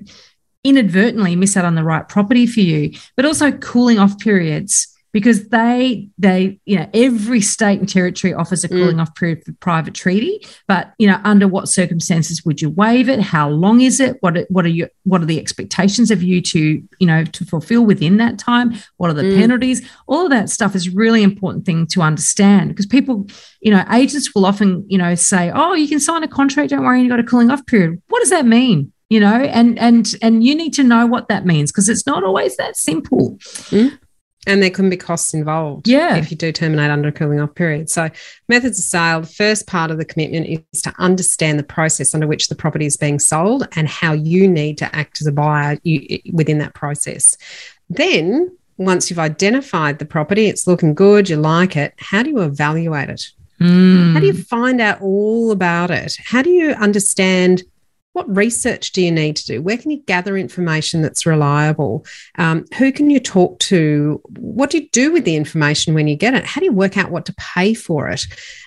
[0.63, 5.49] inadvertently miss out on the right property for you, but also cooling off periods because
[5.49, 8.71] they they you know every state and territory offers a mm.
[8.71, 9.01] cooling mm.
[9.01, 13.19] off period for private treaty but you know under what circumstances would you waive it
[13.19, 16.81] how long is it what what are you what are the expectations of you to
[16.99, 19.37] you know to fulfill within that time what are the mm.
[19.37, 23.27] penalties all of that stuff is really important thing to understand because people
[23.61, 26.83] you know agents will often you know say oh you can sign a contract don't
[26.83, 30.15] worry you got a cooling off period what does that mean you know and and
[30.21, 33.37] and you need to know what that means because it's not always that simple
[33.69, 33.97] mm.
[34.47, 36.15] And there can be costs involved yeah.
[36.15, 37.91] if you do terminate under a cooling off period.
[37.91, 38.09] So,
[38.49, 42.25] methods of sale, the first part of the commitment is to understand the process under
[42.25, 45.77] which the property is being sold and how you need to act as a buyer
[46.33, 47.37] within that process.
[47.87, 52.41] Then, once you've identified the property, it's looking good, you like it, how do you
[52.41, 53.29] evaluate it?
[53.59, 54.13] Mm.
[54.13, 56.17] How do you find out all about it?
[56.23, 57.61] How do you understand
[58.13, 59.61] what research do you need to do?
[59.61, 62.05] Where can you gather information that's reliable?
[62.37, 64.21] Um, who can you talk to?
[64.37, 66.45] What do you do with the information when you get it?
[66.45, 68.25] How do you work out what to pay for it?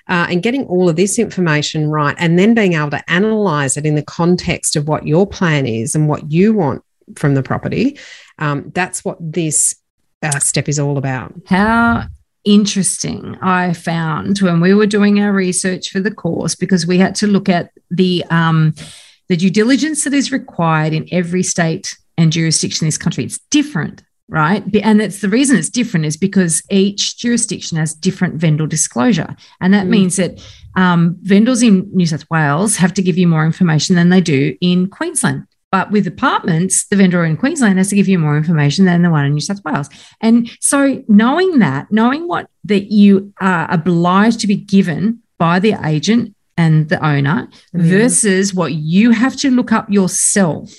[0.09, 3.87] Uh, and getting all of this information right, and then being able to analyze it
[3.87, 6.83] in the context of what your plan is and what you want
[7.17, 7.99] from the property.
[8.39, 9.75] Um, that's what this
[10.23, 11.35] uh, step is all about.
[11.47, 12.05] How
[12.45, 17.15] interesting I found when we were doing our research for the course because we had
[17.17, 18.75] to look at the um,
[19.29, 23.25] the due diligence that is required in every state and jurisdiction in this country.
[23.25, 24.63] It's different, right?
[24.83, 29.35] And it's the reason it's different is because each jurisdiction has different vendor disclosure.
[29.61, 29.91] And that mm.
[29.91, 30.45] means that
[30.77, 34.57] um, vendors in New South Wales have to give you more information than they do
[34.61, 35.47] in Queensland.
[35.75, 39.11] But with apartments, the vendor in Queensland has to give you more information than the
[39.11, 39.91] one in New South Wales.
[40.21, 45.75] And so knowing that, knowing what that you are obliged to be given by the
[45.85, 47.89] agent and the owner mm-hmm.
[47.89, 50.73] versus what you have to look up yourself.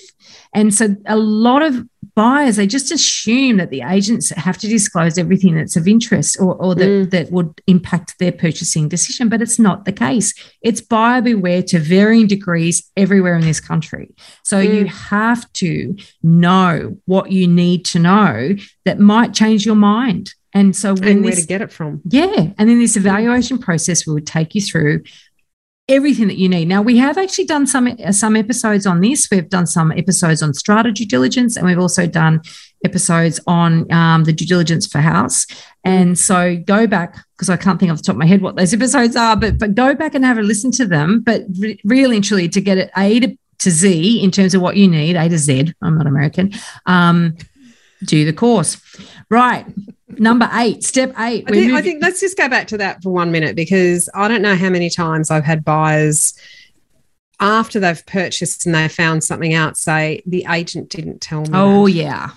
[0.54, 1.84] And so a lot of
[2.14, 6.54] buyers, they just assume that the agents have to disclose everything that's of interest or,
[6.54, 7.10] or that, mm.
[7.10, 10.32] that would impact their purchasing decision, but it's not the case.
[10.62, 14.14] It's buyer beware to varying degrees everywhere in this country.
[14.44, 14.74] So mm.
[14.74, 20.32] you have to know what you need to know that might change your mind.
[20.54, 22.00] And so when and where this, to get it from.
[22.08, 22.52] Yeah.
[22.56, 25.02] And then this evaluation process we would take you through
[25.88, 26.66] everything that you need.
[26.66, 29.28] Now we have actually done some some episodes on this.
[29.30, 32.40] We've done some episodes on strata due diligence, and we've also done
[32.84, 35.46] episodes on um, the due diligence for house.
[35.84, 38.56] And so go back because I can't think off the top of my head what
[38.56, 41.20] those episodes are, but but go back and have a listen to them.
[41.20, 44.62] But re- really and truly, to get it A to, to Z in terms of
[44.62, 45.72] what you need, A to Z.
[45.82, 46.52] I'm not American.
[46.86, 47.36] Um,
[48.04, 48.76] do the course,
[49.30, 49.66] right?
[50.08, 51.44] Number eight, step eight.
[51.48, 54.28] I think, I think, let's just go back to that for one minute because I
[54.28, 56.38] don't know how many times I've had buyers
[57.40, 61.50] after they've purchased and they found something out say the agent didn't tell me.
[61.52, 61.92] Oh, that.
[61.92, 62.30] yeah.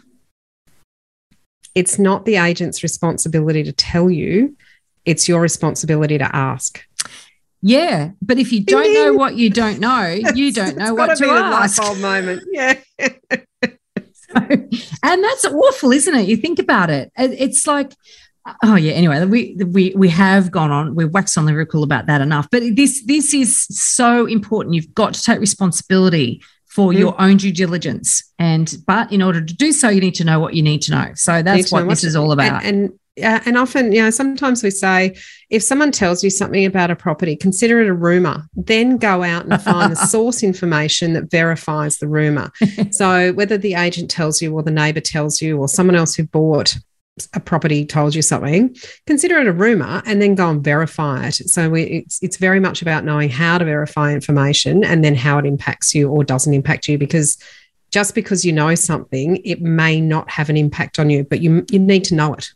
[1.75, 4.57] It's not the agent's responsibility to tell you,
[5.05, 6.83] it's your responsibility to ask.
[7.61, 11.29] Yeah, but if you don't know what you don't know, you don't know what to
[11.29, 11.77] ask.
[11.77, 12.43] A light bulb moment.
[12.51, 12.79] Yeah.
[15.03, 16.27] and that's awful, isn't it?
[16.27, 17.11] You think about it.
[17.17, 17.93] It's like,
[18.63, 18.93] oh yeah.
[18.93, 20.95] Anyway, we we we have gone on.
[20.95, 22.47] We've waxed on lyrical about that enough.
[22.51, 24.75] But this this is so important.
[24.75, 26.99] You've got to take responsibility for mm.
[26.99, 28.23] your own due diligence.
[28.37, 30.91] And but in order to do so, you need to know what you need to
[30.91, 31.11] know.
[31.15, 32.63] So that's what this is all about.
[32.63, 35.15] And, and uh, and often, you know, sometimes we say
[35.49, 39.45] if someone tells you something about a property, consider it a rumor, then go out
[39.45, 42.51] and find the source information that verifies the rumor.
[42.91, 46.23] so, whether the agent tells you, or the neighbor tells you, or someone else who
[46.23, 46.77] bought
[47.33, 51.35] a property told you something, consider it a rumor and then go and verify it.
[51.35, 55.37] So we, it's it's very much about knowing how to verify information and then how
[55.37, 57.37] it impacts you or doesn't impact you because
[57.91, 61.65] just because you know something, it may not have an impact on you, but you
[61.69, 62.49] you need to know it.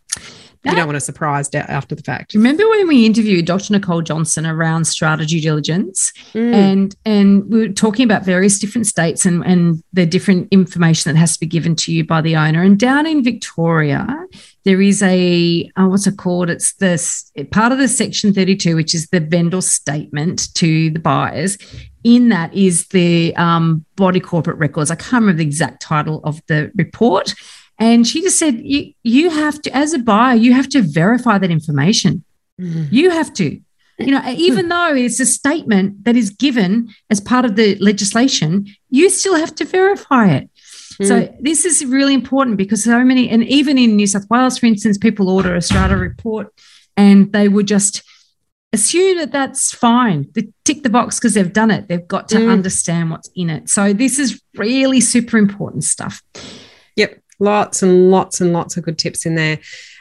[0.66, 2.34] You don't want to surprise after the fact.
[2.34, 3.74] Remember when we interviewed Dr.
[3.74, 6.54] Nicole Johnson around strata due diligence, mm.
[6.54, 11.20] and and we were talking about various different states and and the different information that
[11.20, 12.62] has to be given to you by the owner.
[12.64, 14.08] And down in Victoria,
[14.64, 16.50] there is a oh, what's it called?
[16.50, 21.00] It's this part of the Section Thirty Two, which is the vendor statement to the
[21.00, 21.58] buyers.
[22.06, 24.92] In that is the um, body corporate records.
[24.92, 27.34] I can't remember the exact title of the report
[27.80, 31.38] and she just said, you, you have to, as a buyer, you have to verify
[31.38, 32.24] that information.
[32.60, 32.92] Mm.
[32.92, 33.60] You have to.
[34.00, 38.68] You know, even though it's a statement that is given as part of the legislation,
[38.90, 40.50] you still have to verify it.
[41.02, 41.08] Mm.
[41.08, 44.68] So this is really important because so many, and even in New South Wales, for
[44.68, 46.54] instance, people order a strata report
[46.96, 48.04] and they would just
[48.72, 50.28] assume that that's fine.
[50.34, 51.88] They tick the box because they've done it.
[51.88, 52.52] They've got to mm.
[52.52, 53.70] understand what's in it.
[53.70, 56.22] So this is really super important stuff.
[57.44, 59.60] Lots and lots and lots of good tips in there.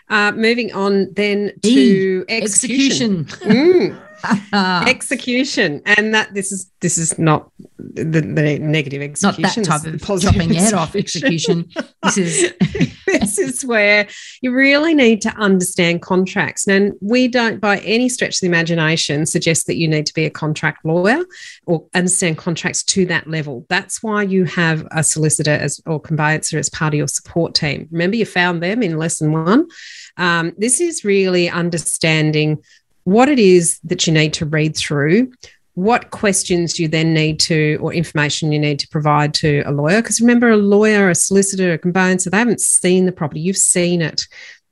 [0.08, 3.26] Uh, moving on then to e, execution.
[3.26, 3.94] execution.
[3.94, 4.02] mm.
[4.52, 9.62] execution, and that this is this is not the, the negative execution.
[9.62, 11.68] Not that type of chopping your head off execution.
[12.02, 12.52] This is
[13.06, 14.08] this is where
[14.40, 16.66] you really need to understand contracts.
[16.66, 20.24] And we don't, by any stretch of the imagination, suggest that you need to be
[20.24, 21.24] a contract lawyer
[21.66, 23.66] or understand contracts to that level.
[23.68, 27.88] That's why you have a solicitor as or conveyancer as part of your support team.
[27.90, 29.68] Remember, you found them in lesson one.
[30.16, 32.62] Um, this is really understanding
[33.04, 35.32] what it is that you need to read through,
[35.74, 40.02] what questions you then need to, or information you need to provide to a lawyer.
[40.02, 44.02] Because remember, a lawyer, a solicitor, a conveyancer, they haven't seen the property, you've seen
[44.02, 44.26] it.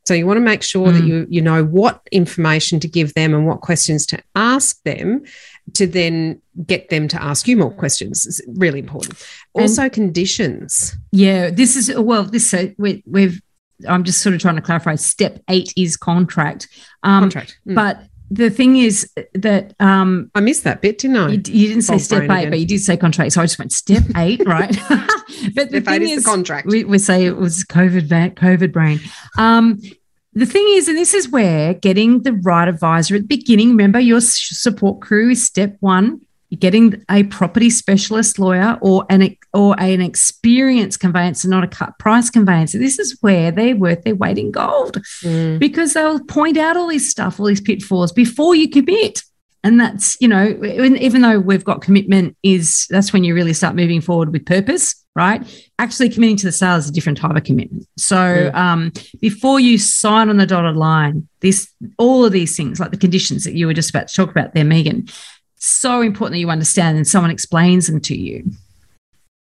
[0.06, 0.94] So you want to make sure mm.
[0.94, 5.22] that you you know what information to give them and what questions to ask them
[5.74, 8.26] to then get them to ask you more questions.
[8.26, 9.24] It's really important.
[9.52, 10.96] Also, and, conditions.
[11.12, 12.24] Yeah, this is well.
[12.24, 13.40] This uh, we, we've.
[13.88, 14.94] I'm just sort of trying to clarify.
[14.96, 16.68] Step eight is contract.
[17.02, 17.74] Um, contract, mm.
[17.74, 21.28] but the thing is that um, I missed that bit, didn't I?
[21.30, 22.50] You, you didn't say step eight, again.
[22.50, 23.32] but you did say contract.
[23.32, 24.76] So I just went step eight, right?
[25.54, 26.68] but the thing is, is, the contract.
[26.68, 29.00] We, we, say it was COVID, COVID brain.
[29.36, 29.80] Um,
[30.32, 33.70] the thing is, and this is where getting the right advisor at the beginning.
[33.70, 36.20] Remember, your support crew is step one.
[36.58, 42.28] Getting a property specialist lawyer or an or an experienced conveyancer, not a cut price
[42.28, 42.78] conveyancer.
[42.78, 45.58] This is where they're worth their weight in gold mm.
[45.60, 49.22] because they'll point out all this stuff, all these pitfalls before you commit.
[49.62, 53.76] And that's, you know, even though we've got commitment, is that's when you really start
[53.76, 55.42] moving forward with purpose, right?
[55.78, 57.86] Actually, committing to the sale is a different type of commitment.
[57.98, 62.90] So, um, before you sign on the dotted line, this all of these things, like
[62.90, 65.08] the conditions that you were just about to talk about there, Megan,
[65.60, 68.50] so important that you understand and someone explains them to you.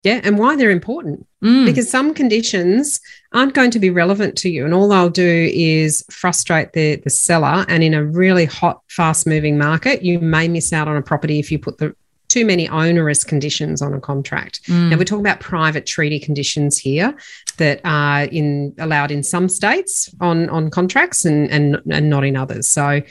[0.04, 1.28] Yeah, and why they're important.
[1.44, 1.66] Mm.
[1.66, 3.00] Because some conditions
[3.34, 4.66] aren't going to be relevant to you.
[4.66, 7.66] And all they'll do is frustrate the, the seller.
[7.68, 11.38] And in a really hot, fast moving market, you may miss out on a property
[11.38, 11.96] if you put the
[12.30, 14.64] too many onerous conditions on a contract.
[14.68, 14.90] Mm.
[14.90, 17.16] Now we're talking about private treaty conditions here
[17.58, 22.38] that are in allowed in some states on on contracts and and, and not in
[22.38, 22.70] others.
[22.70, 23.02] So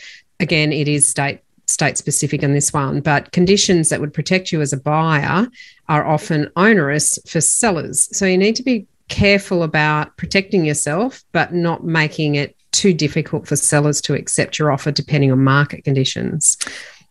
[0.41, 1.41] again, it is state
[1.71, 5.47] state specific in this one, but conditions that would protect you as a buyer
[5.89, 8.09] are often onerous for sellers.
[8.17, 13.47] So you need to be careful about protecting yourself, but not making it too difficult
[13.47, 16.57] for sellers to accept your offer depending on market conditions.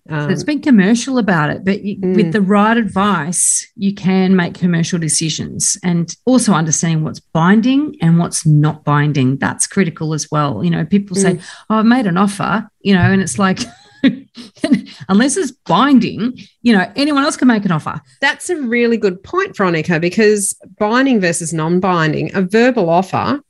[0.09, 2.15] Um, so it's been commercial about it, but you, mm.
[2.15, 8.17] with the right advice, you can make commercial decisions and also understanding what's binding and
[8.17, 9.37] what's not binding.
[9.37, 10.63] That's critical as well.
[10.63, 11.21] You know, people mm.
[11.21, 13.59] say, Oh, I've made an offer, you know, and it's like,
[15.09, 18.01] unless it's binding, you know, anyone else can make an offer.
[18.21, 23.41] That's a really good point, Veronica, because binding versus non binding, a verbal offer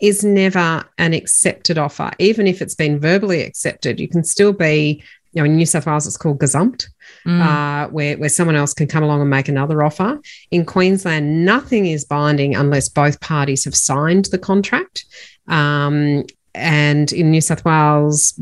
[0.00, 2.10] is never an accepted offer.
[2.18, 5.02] Even if it's been verbally accepted, you can still be,
[5.32, 6.88] you know, in New South Wales, it's called gazumped.
[7.26, 7.40] Mm.
[7.40, 10.20] Uh, where, where someone else can come along and make another offer.
[10.50, 15.04] In Queensland, nothing is binding unless both parties have signed the contract.
[15.46, 16.24] Um,
[16.54, 18.38] and in New South Wales,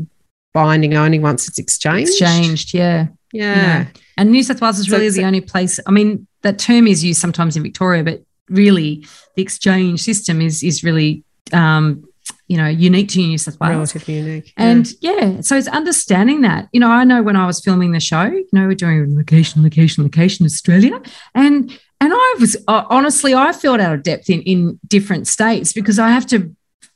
[0.53, 2.11] binding only once it's exchanged.
[2.11, 3.07] Exchanged, yeah.
[3.33, 3.55] Yeah.
[3.55, 5.79] You know, and New South Wales is really so, the only place.
[5.87, 10.63] I mean, that term is used sometimes in Victoria, but really the exchange system is
[10.63, 11.23] is really
[11.53, 12.03] um,
[12.47, 13.95] you know, unique to New South Wales.
[13.95, 14.53] Relatively unique.
[14.57, 14.63] Yeah.
[14.65, 16.67] And yeah, so it's understanding that.
[16.73, 19.63] You know, I know when I was filming the show, you know, we're doing location,
[19.63, 21.01] location, location, Australia.
[21.33, 21.71] And
[22.01, 25.97] and I was uh, honestly, I felt out of depth in, in different states because
[25.97, 26.53] I have to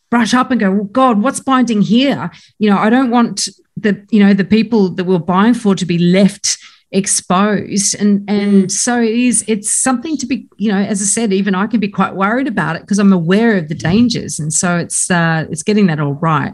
[0.09, 2.31] brush up and go, well, God, what's binding here?
[2.59, 5.85] You know, I don't want the, you know, the people that we're buying for to
[5.85, 6.57] be left
[6.91, 7.95] exposed.
[7.95, 8.71] And and mm.
[8.71, 11.79] so it is it's something to be you know as i said even i can
[11.79, 14.39] be quite worried about it because i'm aware of the dangers.
[14.39, 16.53] And so it's uh it's getting that all right.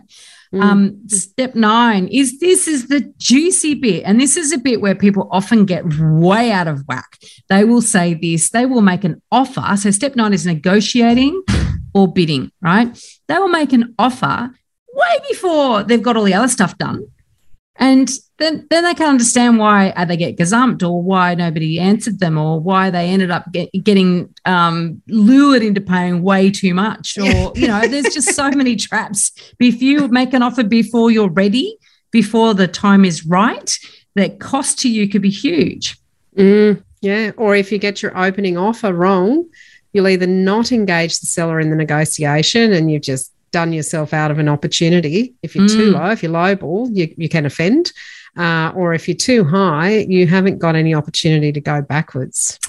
[0.53, 0.61] Mm.
[0.61, 4.03] um step nine is this is the juicy bit.
[4.03, 7.19] And this is a bit where people often get way out of whack.
[7.47, 9.63] They will say this they will make an offer.
[9.77, 11.43] So step nine is negotiating
[11.93, 14.49] or bidding right they will make an offer
[14.93, 17.05] way before they've got all the other stuff done
[17.81, 22.19] and then, then they can't understand why uh, they get gazumped or why nobody answered
[22.19, 27.17] them or why they ended up get, getting um, lured into paying way too much.
[27.17, 29.31] Or, you know, there's just so many traps.
[29.59, 31.77] If you make an offer before you're ready,
[32.11, 33.77] before the time is right,
[34.15, 35.97] that cost to you could be huge.
[36.37, 37.31] Mm, yeah.
[37.37, 39.49] Or if you get your opening offer wrong,
[39.93, 44.31] you'll either not engage the seller in the negotiation and you've just done yourself out
[44.31, 45.33] of an opportunity.
[45.43, 45.75] If you're mm.
[45.75, 47.91] too low, if you're lowball, you, you can offend.
[48.37, 52.59] Uh, or if you're too high, you haven't got any opportunity to go backwards.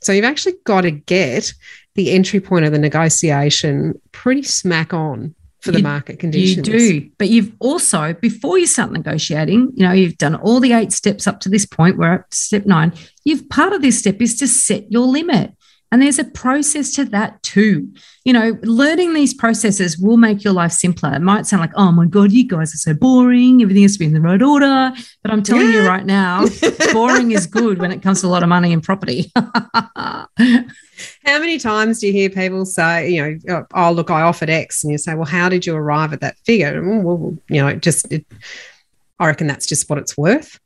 [0.00, 1.52] So you've actually got to get
[1.94, 6.66] the entry point of the negotiation pretty smack on for the market conditions.
[6.66, 7.10] You do.
[7.18, 11.28] But you've also, before you start negotiating, you know, you've done all the eight steps
[11.28, 12.92] up to this point, we're at step nine.
[13.22, 15.54] You've part of this step is to set your limit.
[15.92, 17.92] And there's a process to that too.
[18.24, 21.12] You know, learning these processes will make your life simpler.
[21.12, 23.60] It might sound like, oh my God, you guys are so boring.
[23.60, 24.90] Everything has to be in the right order.
[25.22, 25.82] But I'm telling yeah.
[25.82, 26.46] you right now,
[26.94, 29.30] boring is good when it comes to a lot of money and property.
[29.36, 30.28] How
[31.26, 34.92] many times do you hear people say, you know, oh, look, I offered X, and
[34.92, 36.80] you say, well, how did you arrive at that figure?
[37.02, 38.24] Well, you know, just, it,
[39.18, 40.58] I reckon that's just what it's worth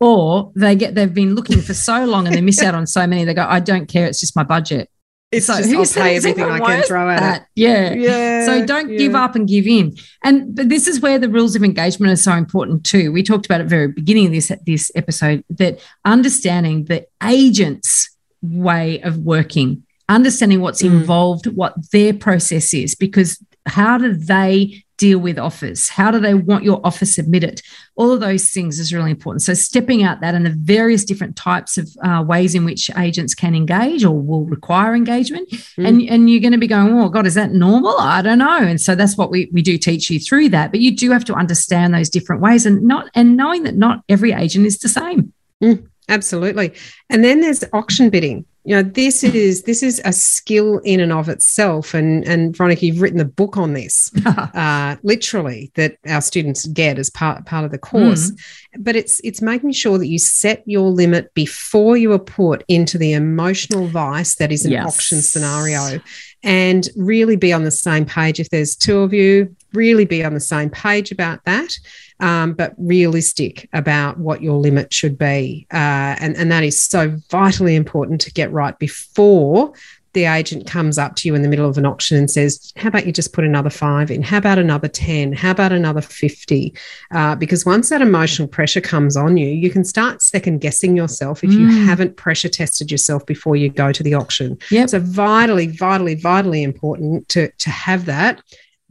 [0.00, 3.06] or they get they've been looking for so long and they miss out on so
[3.06, 3.24] many.
[3.24, 4.06] They go, I don't care.
[4.06, 4.90] It's just my budget.
[5.32, 7.42] It's so just I'll pay everything I can throw at that?
[7.42, 7.48] it.
[7.56, 7.92] Yeah.
[7.94, 8.46] Yeah.
[8.46, 8.98] So don't yeah.
[8.98, 9.96] give up and give in.
[10.22, 13.10] And but this is where the rules of engagement are so important too.
[13.10, 18.16] We talked about at the very beginning of this this episode that understanding the agent's
[18.40, 20.92] way of working, understanding what's mm.
[20.92, 25.88] involved, what their process is, because how do they deal with offers?
[25.88, 27.62] How do they want your offer submitted?
[27.96, 29.42] All of those things is really important.
[29.42, 33.34] So, stepping out that and the various different types of uh, ways in which agents
[33.34, 35.48] can engage or will require engagement.
[35.50, 35.88] Mm.
[35.88, 37.96] And, and you're going to be going, oh, God, is that normal?
[37.98, 38.58] I don't know.
[38.58, 40.70] And so, that's what we, we do teach you through that.
[40.70, 44.02] But you do have to understand those different ways and not and knowing that not
[44.08, 45.32] every agent is the same.
[45.62, 46.74] Mm, absolutely.
[47.10, 51.12] And then there's auction bidding you know this is this is a skill in and
[51.12, 51.94] of itself.
[51.94, 56.98] And and veronica you've written the book on this uh, literally that our students get
[56.98, 58.32] as part part of the course.
[58.32, 58.38] Mm.
[58.78, 62.98] but it's it's making sure that you set your limit before you are put into
[62.98, 64.84] the emotional vice that is an yes.
[64.84, 66.00] auction scenario.
[66.42, 68.38] And really be on the same page.
[68.38, 71.72] If there's two of you really be on the same page about that
[72.20, 75.66] um, but realistic about what your limit should be.
[75.72, 79.72] Uh, and, and that is so vitally important to get right before
[80.16, 82.88] the agent comes up to you in the middle of an auction and says, How
[82.88, 84.22] about you just put another five in?
[84.22, 85.34] How about another 10?
[85.34, 86.74] How about another 50?
[87.10, 91.44] Uh, because once that emotional pressure comes on you, you can start second guessing yourself
[91.44, 91.58] if mm.
[91.58, 94.56] you haven't pressure tested yourself before you go to the auction.
[94.70, 94.88] Yep.
[94.88, 98.42] So, vitally, vitally, vitally important to, to have that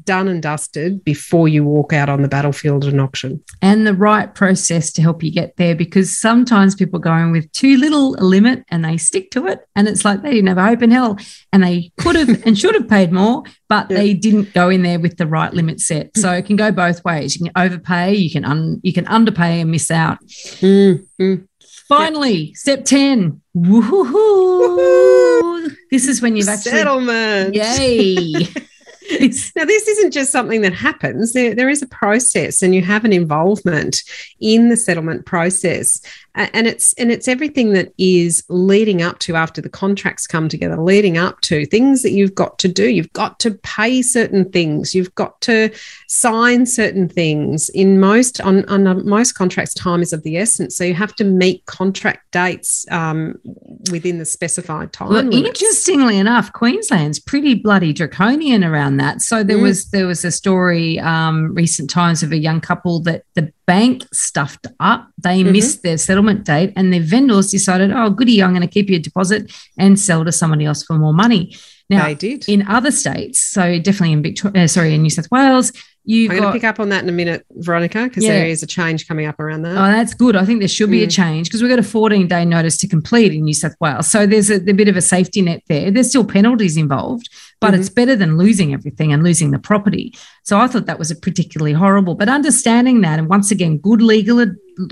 [0.05, 3.43] done and dusted before you walk out on the battlefield at an auction.
[3.61, 7.51] And the right process to help you get there because sometimes people go in with
[7.51, 9.67] too little a limit and they stick to it.
[9.75, 11.17] And it's like they didn't have a hope in hell
[11.51, 13.97] and they could have and should have paid more, but yeah.
[13.97, 16.15] they didn't go in there with the right limit set.
[16.15, 17.35] So it can go both ways.
[17.35, 20.19] You can overpay, you can un, you can underpay and miss out.
[20.25, 21.43] Mm-hmm.
[21.87, 22.55] Finally, yep.
[22.55, 23.41] step 10.
[23.55, 23.91] Woohoo!
[23.91, 25.69] Woo-hoo.
[25.91, 27.55] This is when you've actually settlement.
[27.55, 28.47] Yay.
[29.55, 31.33] now, this isn't just something that happens.
[31.33, 33.97] There, there is a process, and you have an involvement
[34.39, 36.01] in the settlement process,
[36.35, 40.77] and it's and it's everything that is leading up to after the contracts come together,
[40.77, 42.89] leading up to things that you've got to do.
[42.89, 44.93] You've got to pay certain things.
[44.93, 45.71] You've got to
[46.07, 47.69] sign certain things.
[47.69, 50.75] In most on on most contracts, time is of the essence.
[50.75, 53.39] So you have to meet contract dates um,
[53.89, 55.09] within the specified time.
[55.09, 59.21] Well, interestingly enough, Queensland's pretty bloody draconian around that.
[59.21, 59.63] So there mm.
[59.63, 64.03] was there was a story um, recent times of a young couple that the bank
[64.13, 65.09] stuffed up.
[65.17, 65.51] They mm-hmm.
[65.51, 68.99] missed their settlement date, and their vendors decided, oh, goody, I'm going to keep your
[68.99, 71.55] deposit and sell to somebody else for more money.
[71.89, 72.49] Now, they did.
[72.49, 75.71] in other states, so definitely in Victoria, uh, sorry, in New South Wales,
[76.05, 78.33] you I'm going to pick up on that in a minute, Veronica, because yeah.
[78.33, 79.71] there is a change coming up around that.
[79.71, 80.35] Oh, that's good.
[80.35, 81.05] I think there should be mm.
[81.05, 84.09] a change because we've got a 14 day notice to complete in New South Wales.
[84.09, 85.89] So there's a, a bit of a safety net there.
[85.89, 87.29] There's still penalties involved,
[87.59, 87.79] but mm-hmm.
[87.79, 90.13] it's better than losing everything and losing the property.
[90.43, 92.13] So I thought that was a particularly horrible.
[92.13, 94.45] But understanding that, and once again, good legal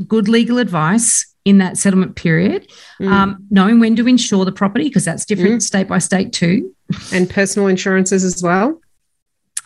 [0.07, 3.07] good legal advice in that settlement period, mm.
[3.07, 5.61] um, knowing when to insure the property because that's different mm.
[5.61, 6.73] state by state too,
[7.11, 8.79] and personal insurances as well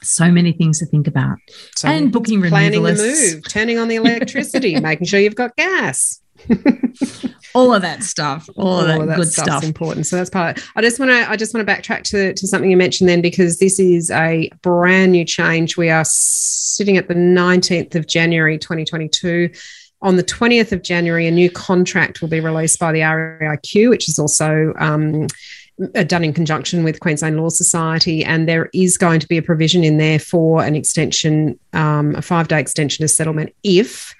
[0.01, 1.37] so many things to think about.
[1.75, 6.21] So and booking planning the move, turning on the electricity, making sure you've got gas.
[7.55, 8.47] all of that stuff.
[8.55, 9.63] All, all of that, that good stuff.
[9.63, 10.05] is important.
[10.05, 12.69] So that's part i just want to i just want to backtrack to, to something
[12.69, 15.77] you mentioned then because this is a brand new change.
[15.77, 19.49] We are sitting at the 19th of january 2022
[20.01, 24.07] on the 20th of January, a new contract will be released by the REIQ, which
[24.07, 25.25] is also um,
[26.05, 29.83] done in conjunction with Queensland Law Society, and there is going to be a provision
[29.83, 34.15] in there for an extension, um, a five day extension of settlement if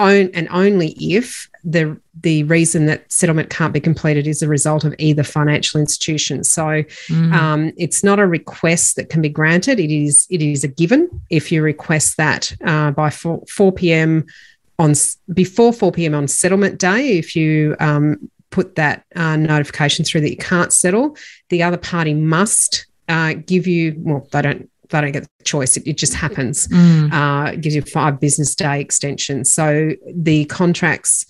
[0.00, 4.84] own and only if the the reason that settlement can't be completed is a result
[4.84, 6.42] of either financial institution.
[6.42, 7.32] So mm.
[7.32, 9.78] um, it's not a request that can be granted.
[9.78, 14.26] It is it is a given if you request that uh, by 4, 4 p.m.
[14.78, 14.94] on
[15.32, 16.14] before 4 p.m.
[16.14, 17.18] on settlement day.
[17.18, 21.16] If you um, put that uh, notification through that you can't settle,
[21.48, 25.76] the other party must uh, give you, well, they don't they don't get the choice.
[25.76, 26.66] It, it just happens.
[26.68, 27.12] Mm.
[27.12, 29.44] Uh, gives you five business day extension.
[29.44, 31.26] So the contracts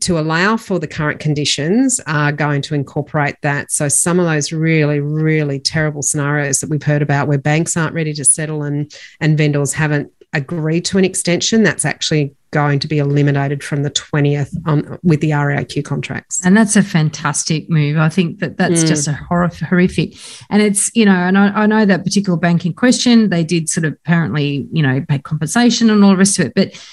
[0.00, 3.70] to allow for the current conditions are going to incorporate that.
[3.70, 7.94] So some of those really, really terrible scenarios that we've heard about where banks aren't
[7.94, 12.86] ready to settle and and vendors haven't agreed to an extension, that's actually going to
[12.86, 16.44] be eliminated from the 20th on, with the REIQ contracts.
[16.44, 17.96] And that's a fantastic move.
[17.96, 18.88] I think that that's mm.
[18.88, 20.14] just a horror, horrific.
[20.50, 23.68] And it's, you know, and I, I, know that particular bank in question, they did
[23.68, 26.54] sort of apparently, you know, pay compensation and all the rest of it.
[26.54, 26.88] But,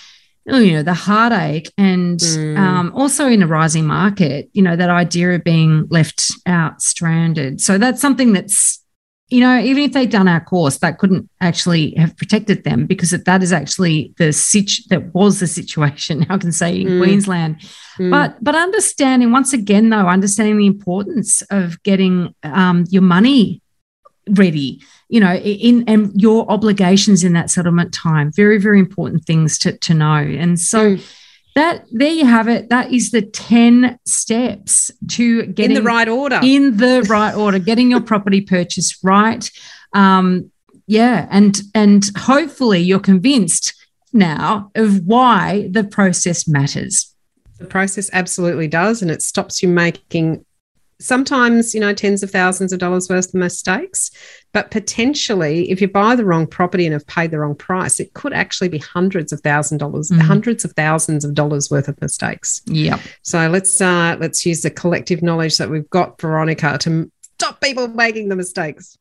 [0.45, 2.57] you know, the heartache and mm.
[2.57, 7.59] um, also in a rising market, you know, that idea of being left out stranded.
[7.61, 8.83] So that's something that's
[9.29, 13.11] you know, even if they'd done our course, that couldn't actually have protected them because
[13.11, 16.25] that is actually the situ- that was the situation.
[16.29, 17.03] I can say in mm.
[17.03, 17.59] Queensland,
[17.99, 18.09] mm.
[18.09, 23.61] but but understanding once again though, understanding the importance of getting um, your money
[24.31, 29.59] ready, you know, in and your obligations in that settlement time, very very important things
[29.59, 30.95] to to know, and so.
[30.95, 31.15] Mm
[31.55, 32.69] that there you have it.
[32.69, 36.39] That is the 10 steps to getting in the right order.
[36.43, 39.49] In the right order, getting your property purchase right.
[39.93, 40.51] Um,
[40.87, 43.75] yeah, and and hopefully you're convinced
[44.11, 47.13] now of why the process matters.
[47.59, 50.45] The process absolutely does, and it stops you making
[50.99, 54.11] sometimes, you know, tens of thousands of dollars worth of mistakes.
[54.51, 58.13] But potentially, if you buy the wrong property and have paid the wrong price, it
[58.13, 60.21] could actually be hundreds of thousand dollars, mm-hmm.
[60.21, 62.61] hundreds of thousands of dollars worth of mistakes.
[62.65, 62.99] Yeah.
[63.21, 67.87] So let's uh, let's use the collective knowledge that we've got, Veronica, to stop people
[67.87, 68.97] making the mistakes.